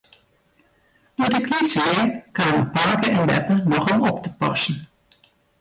[1.15, 4.77] Doe't ik lyts wie, kamen pake en beppe noch om op te passen.